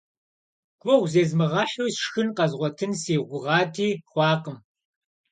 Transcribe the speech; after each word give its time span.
Гугъу 0.81 1.03
зезмыгъэхьу 1.11 1.89
сшхын 1.95 2.29
къэзгъуэтын 2.37 2.91
си 3.01 3.15
гугъати, 3.29 3.89
хъуакъым. 4.09 4.57